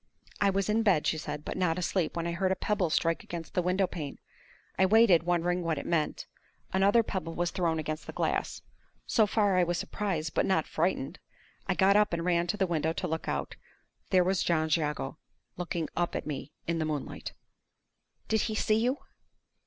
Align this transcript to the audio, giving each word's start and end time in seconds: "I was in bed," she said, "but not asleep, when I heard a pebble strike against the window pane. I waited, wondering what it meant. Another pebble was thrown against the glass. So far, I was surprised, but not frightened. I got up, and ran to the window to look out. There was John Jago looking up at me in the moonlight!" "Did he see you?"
"I 0.41 0.49
was 0.49 0.67
in 0.67 0.81
bed," 0.81 1.05
she 1.05 1.19
said, 1.19 1.45
"but 1.45 1.55
not 1.57 1.77
asleep, 1.77 2.15
when 2.15 2.25
I 2.25 2.31
heard 2.31 2.51
a 2.51 2.55
pebble 2.55 2.89
strike 2.89 3.21
against 3.23 3.53
the 3.53 3.61
window 3.61 3.85
pane. 3.85 4.17
I 4.79 4.87
waited, 4.87 5.21
wondering 5.21 5.61
what 5.61 5.77
it 5.77 5.85
meant. 5.85 6.25
Another 6.73 7.03
pebble 7.03 7.35
was 7.35 7.51
thrown 7.51 7.77
against 7.77 8.07
the 8.07 8.11
glass. 8.11 8.63
So 9.05 9.27
far, 9.27 9.57
I 9.59 9.63
was 9.63 9.77
surprised, 9.77 10.33
but 10.33 10.47
not 10.47 10.65
frightened. 10.65 11.19
I 11.67 11.75
got 11.75 11.95
up, 11.95 12.13
and 12.13 12.25
ran 12.25 12.47
to 12.47 12.57
the 12.57 12.65
window 12.65 12.93
to 12.93 13.07
look 13.07 13.27
out. 13.27 13.55
There 14.09 14.23
was 14.23 14.41
John 14.41 14.69
Jago 14.71 15.19
looking 15.55 15.87
up 15.95 16.15
at 16.15 16.25
me 16.25 16.51
in 16.65 16.79
the 16.79 16.85
moonlight!" 16.85 17.33
"Did 18.27 18.41
he 18.41 18.55
see 18.55 18.79
you?" 18.79 18.97